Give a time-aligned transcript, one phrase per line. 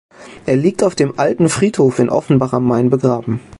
[0.47, 3.39] Er liegt auf dem Alten Friedhof in Offenbach am Main begraben.